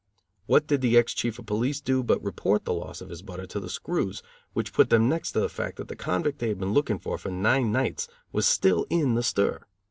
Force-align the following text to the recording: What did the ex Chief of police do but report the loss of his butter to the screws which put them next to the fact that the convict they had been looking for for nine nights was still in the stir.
What 0.47 0.65
did 0.65 0.81
the 0.81 0.97
ex 0.97 1.13
Chief 1.13 1.37
of 1.37 1.45
police 1.45 1.79
do 1.79 2.01
but 2.01 2.23
report 2.23 2.65
the 2.65 2.73
loss 2.73 3.01
of 3.01 3.09
his 3.09 3.21
butter 3.21 3.45
to 3.45 3.59
the 3.59 3.69
screws 3.69 4.23
which 4.53 4.73
put 4.73 4.89
them 4.89 5.07
next 5.07 5.33
to 5.33 5.39
the 5.39 5.47
fact 5.47 5.77
that 5.77 5.89
the 5.89 5.95
convict 5.95 6.39
they 6.39 6.47
had 6.47 6.57
been 6.57 6.73
looking 6.73 6.97
for 6.97 7.19
for 7.19 7.29
nine 7.29 7.71
nights 7.71 8.07
was 8.31 8.47
still 8.47 8.87
in 8.89 9.13
the 9.13 9.21
stir. 9.21 9.61